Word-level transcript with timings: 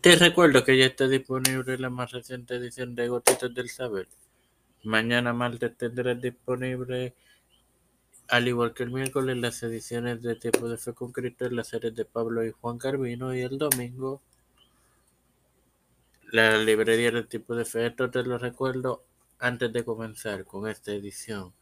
Te 0.00 0.16
recuerdo 0.16 0.64
que 0.64 0.78
ya 0.78 0.86
está 0.86 1.08
disponible 1.08 1.76
la 1.76 1.90
más 1.90 2.10
reciente 2.12 2.54
edición 2.54 2.94
de 2.94 3.08
Gotitas 3.08 3.52
del 3.52 3.68
Saber. 3.68 4.08
Mañana 4.82 5.34
martes 5.34 5.76
tendrás 5.76 6.18
disponible, 6.22 7.14
al 8.28 8.48
igual 8.48 8.72
que 8.72 8.84
el 8.84 8.92
miércoles, 8.92 9.36
las 9.36 9.62
ediciones 9.62 10.22
de 10.22 10.36
Tiempo 10.36 10.70
de 10.70 10.78
Fe 10.78 10.94
con 10.94 11.12
Cristo 11.12 11.50
las 11.50 11.68
series 11.68 11.94
de 11.94 12.06
Pablo 12.06 12.42
y 12.46 12.50
Juan 12.50 12.78
Carvino 12.78 13.34
y 13.34 13.42
el 13.42 13.58
domingo 13.58 14.22
la 16.32 16.56
librería 16.56 17.10
del 17.10 17.26
Tiempo 17.26 17.54
de 17.54 17.66
Fe. 17.66 17.86
Esto 17.86 18.10
te 18.10 18.22
lo 18.22 18.38
recuerdo 18.38 19.04
antes 19.38 19.70
de 19.70 19.84
comenzar 19.84 20.46
con 20.46 20.66
esta 20.66 20.92
edición 20.92 21.52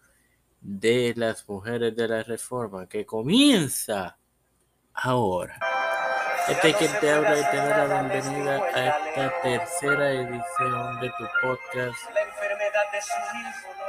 de 0.61 1.13
las 1.17 1.49
mujeres 1.49 1.97
de 1.97 2.07
la 2.07 2.23
reforma 2.23 2.89
que 2.89 3.05
comienza 3.05 4.17
ahora. 4.95 5.59
Este 6.49 6.71
es 6.71 6.77
quien 6.77 7.01
te 7.01 7.11
habla 7.11 7.39
y 7.39 7.45
te 7.51 7.57
da 7.57 7.85
la 7.85 8.03
bienvenida 8.03 8.57
a 8.75 8.87
esta 8.87 9.43
tercera 9.43 10.13
edición 10.13 11.01
de 11.01 11.09
tu 11.11 11.25
podcast 11.43 11.99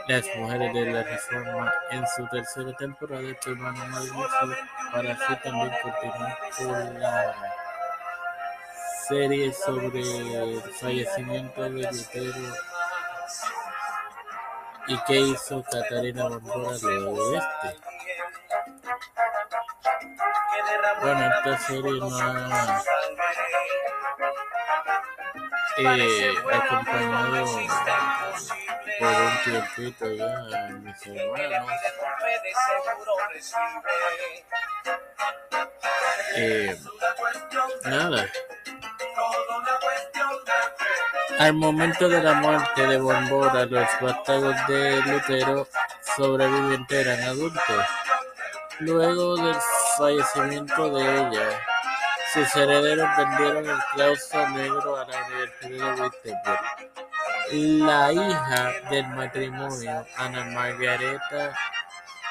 Las 0.07 0.25
Mujeres 0.35 0.73
de 0.73 0.85
la 0.91 1.03
Reforma 1.03 1.73
en 1.91 2.05
su 2.07 2.27
tercera 2.27 2.73
temporada. 2.73 3.23
Tu 3.41 3.51
hermano 3.51 3.85
Mauricio 3.87 4.27
para 4.91 5.13
así 5.13 5.35
también 5.43 5.71
continuar 5.81 6.37
con 6.57 6.99
la 6.99 7.35
serie 9.07 9.53
sobre 9.53 10.01
el 10.01 10.61
fallecimiento 10.79 11.63
de 11.63 11.69
Lutero 11.69 12.53
y 14.87 14.97
qué 15.07 15.19
hizo 15.19 15.63
Catarina 15.63 16.27
Bondora 16.27 16.77
luego 16.81 17.29
de 17.31 17.37
este. 17.37 17.98
Bueno, 21.01 21.29
esta 21.37 21.57
serie 21.57 21.99
no 21.99 22.17
ha 22.17 22.83
eh, 25.77 26.33
acompañado 26.53 27.45
por 28.99 29.07
un 29.07 29.43
tiempito 29.43 30.13
ya 30.13 30.69
mis 30.81 31.07
hermanos. 31.07 31.67
Eh, 36.35 36.77
nada. 37.85 38.29
Al 41.39 41.53
momento 41.53 42.09
de 42.09 42.21
la 42.21 42.33
muerte 42.33 42.85
de 42.85 42.97
Bombora, 42.97 43.65
los 43.65 43.87
vástagos 44.01 44.55
de 44.67 45.01
Lutero 45.03 45.67
sobrevivientes 46.17 47.07
eran 47.07 47.23
adultos. 47.23 47.85
Luego 48.79 49.37
del 49.37 49.55
fallecimiento 49.99 50.89
de 50.95 51.03
ella, 51.03 51.61
sus 52.33 52.55
herederos 52.55 53.09
vendieron 53.17 53.69
el 53.69 53.79
claustro 53.93 54.49
negro 54.49 54.97
a 54.97 55.05
la 55.05 55.25
Universidad 55.25 55.95
de 55.95 56.01
Wittenberg. 56.01 56.61
La 57.51 58.13
hija 58.13 58.73
del 58.89 59.07
matrimonio, 59.07 60.05
Ana 60.15 60.45
Margareta, 60.45 61.53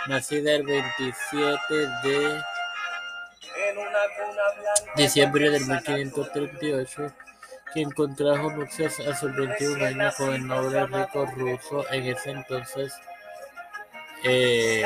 nacida 0.06 0.52
el 0.52 0.62
27 0.64 1.58
de 2.04 2.42
diciembre 4.96 5.50
de 5.50 5.60
1538, 5.60 7.12
quien 7.74 7.90
contrajo 7.90 8.50
nupcias 8.52 8.98
a 9.00 9.14
sus 9.14 9.34
21 9.36 9.84
años 9.84 10.14
con 10.16 10.34
el 10.34 10.46
noble 10.46 10.86
rico 10.86 11.26
ruso 11.36 11.84
en 11.90 12.06
ese 12.06 12.30
entonces 12.30 12.94
eh, 14.24 14.84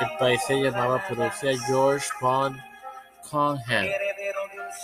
el 0.00 0.16
país 0.18 0.42
se 0.46 0.54
llamaba 0.54 1.02
Prusia 1.08 1.52
George 1.66 2.06
von 2.20 2.60
Conham, 3.30 3.86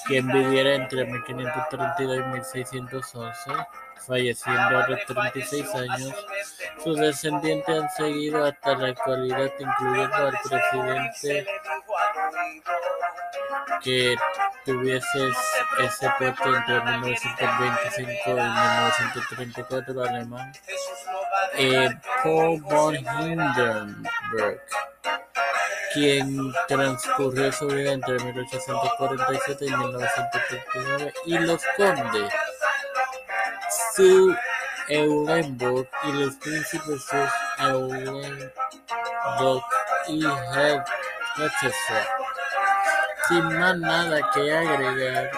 quien 0.06 0.27
viviera 0.28 0.74
entre 0.74 1.04
1532 1.04 2.16
y 2.16 2.22
1611, 2.34 3.50
falleciendo 4.06 4.78
a 4.78 4.88
los 4.88 5.04
36 5.06 5.74
años. 5.74 6.14
Sus 6.82 6.98
descendientes 6.98 7.82
han 7.82 7.91
seguido 7.91 8.44
hasta 8.44 8.75
la 8.76 8.88
actualidad, 8.88 9.50
incluyendo 9.59 10.16
al 10.16 10.38
presidente 10.48 11.47
que 13.82 14.16
tuviese 14.64 15.28
ese 15.81 16.10
puesto 16.19 16.56
entre 16.56 16.81
1925 16.81 18.20
y 18.26 18.32
1934, 18.32 20.03
alemán, 20.04 20.53
eh, 21.54 21.88
Paul 22.22 22.60
von 22.62 22.97
Quien 25.93 26.53
transcurrió 26.69 27.53
su 27.53 27.66
vida 27.66 27.93
entre 27.93 28.19
1847 28.19 29.66
y 29.66 29.70
1939, 29.70 31.15
y 31.26 31.38
los 31.38 31.62
condes 31.76 32.32
Su 33.94 34.34
Eulenburg 34.88 35.88
y 36.04 36.12
los 36.12 36.34
príncipes 36.37 37.04
Sus 37.04 37.31
Eulenburg 37.59 38.53
y 40.09 40.25
Hertford. 40.25 40.82
Sin 43.28 43.59
más 43.59 43.76
nada 43.78 44.31
que 44.32 44.53
agregar, 44.53 45.31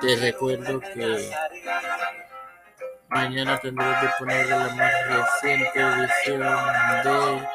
te 0.00 0.16
recuerdo 0.16 0.80
que 0.80 1.30
mañana 3.08 3.58
tendré 3.58 3.86
disponible 4.02 4.50
la 4.50 4.68
más 4.68 4.92
edición 5.62 6.08
de 7.04 7.48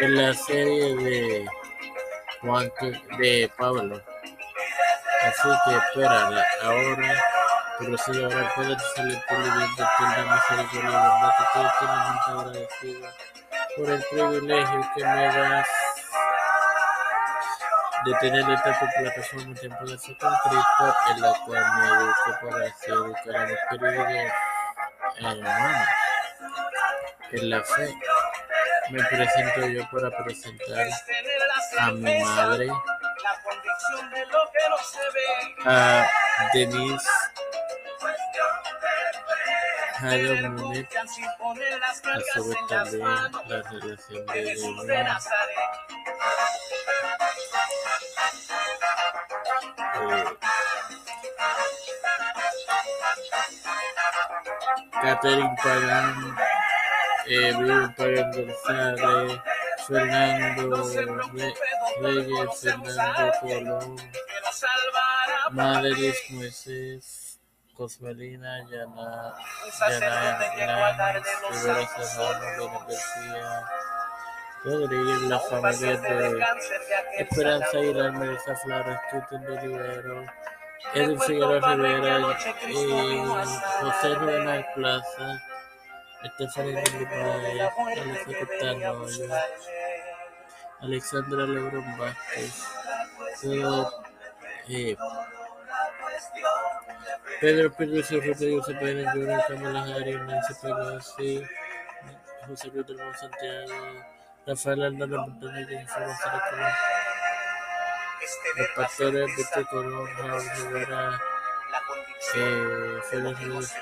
en 0.00 0.16
la 0.16 0.34
serie 0.34 0.96
de 0.96 1.46
Juan 2.40 2.70
de 3.18 3.50
Pablo. 3.56 4.02
Así 5.24 5.48
que 5.64 5.76
espérala 5.76 6.44
ahora, 6.62 7.24
pero 7.78 7.98
si 7.98 8.22
ahora 8.22 8.52
puedes 8.54 8.82
salir 8.94 9.18
por 9.28 9.38
bien 9.38 9.54
de 9.54 9.82
la 9.82 10.34
misericordia 10.34 10.90
verdad 10.90 11.32
que 11.36 11.42
estoy 11.44 11.66
eternamente 11.66 12.30
agradecido 12.30 13.08
por 13.76 13.90
el 13.90 14.04
privilegio 14.10 14.90
que 14.96 15.04
me 15.04 15.26
das 15.26 15.66
de 18.04 18.14
tener 18.14 18.50
esta 18.50 18.78
plataforma 18.78 19.54
Tiempo 19.54 19.84
de 19.84 19.98
Fe 19.98 20.16
con 20.18 20.34
Cristo, 20.48 20.94
en 21.10 21.20
la 21.20 21.34
cual 21.44 21.64
me 21.76 21.86
educo 21.86 22.30
para 22.42 22.66
así 22.66 22.90
educar 22.90 23.36
a 23.36 23.46
mis 23.46 23.58
queridos 23.68 24.49
hermanos 25.16 25.88
en 27.32 27.50
la 27.50 27.62
fe. 27.62 27.94
Me 28.90 29.02
presento 29.04 29.68
yo 29.68 29.88
para 29.90 30.24
presentar 30.24 30.86
a 31.78 31.90
mi 31.92 32.22
madre, 32.22 32.68
a 35.64 36.06
Denise 36.52 37.08
Jairo 40.00 40.50
Munet, 40.50 40.88
a 40.96 41.04
vez 42.40 42.56
también 42.68 43.04
la 43.48 43.62
relación 43.62 44.26
de 44.26 44.52
ella. 44.52 45.18
Eh, 50.00 50.39
Catherine 55.02 55.56
Pagán 55.62 56.36
eh, 57.26 57.52
Pagan 57.96 58.30
González, 58.32 59.40
Fernando 59.86 60.84
Reyes, 62.02 62.60
Fernando 62.60 63.32
Colón, 63.40 63.96
Madrid 65.52 66.14
Moisés, 66.30 67.40
Cosmelina, 67.74 68.58
Yana, 68.68 69.34
Yana 70.58 71.12
Rivera 71.50 71.88
Serrano, 72.04 72.84
García, 72.86 73.68
Rodríguez, 74.64 75.22
la 75.22 75.38
familia 75.38 75.96
de 75.96 76.44
Esperanza 77.18 77.78
Aguilar, 77.78 78.12
Melissa 78.12 78.56
Flores, 78.56 78.98
de 79.30 79.60
Rivero, 79.60 80.26
Edwin 80.94 81.20
Figueroa 81.20 81.74
Rivera 81.74 82.18
y 82.68 83.16
José 83.82 84.14
Rubén 84.14 84.66
Plaza. 84.74 85.40
Stephanie 86.22 86.82
Guimaraes, 86.84 87.72
Alicia 87.78 88.38
Cotano, 88.40 89.06
Alexandra 90.80 91.46
Lebron 91.46 91.98
Vázquez, 91.98 92.62
eh, 94.68 94.96
Pedro 97.40 97.72
Pérez 97.72 98.10
Rodríguez 98.10 98.66
Cepeda 98.66 99.12
Jr., 99.12 99.40
Camila 99.48 99.82
Harris, 99.82 100.20
Nancy 100.20 100.54
Pelosi, 100.60 101.42
José 102.46 102.68
Luis 102.68 102.86
del 102.86 102.98
Santiago, 103.16 103.74
Rafael 104.46 104.82
Hernández 104.82 105.18
Montañez, 105.18 105.68
Jennifer 105.68 106.04
González 106.04 106.42
Colón, 106.50 106.72
los 108.56 108.68
pastores 108.76 109.36
Víctor 109.36 109.66
Colón, 109.68 110.08
Raúl 110.16 110.42
Rivera, 110.56 111.20
eh, 112.36 112.98
Félix 113.10 113.46
Rodríguez 113.46 113.76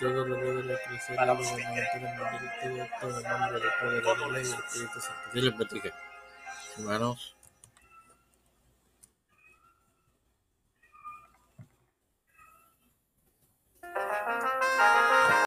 todo 0.00 0.26
lo 0.26 0.36
de 0.36 0.64
la 0.64 0.78
creación 0.80 1.16
y 1.16 1.44
gobernamiento 1.44 1.98
del 2.00 2.70
mundo 2.70 2.86
todo 3.00 3.18
el 3.18 3.24
nombre 3.24 3.60
del 3.60 3.70
Padre, 3.80 3.96
de 3.96 4.02
la 4.02 4.26
Ley 4.28 4.42
y 4.42 4.48
del 4.48 4.58
Espíritu 4.58 5.00
Santo. 5.00 5.30
Dios 5.32 5.44
les 5.44 5.56
bendiga. 5.56 5.94
Hermanos. 6.76 7.36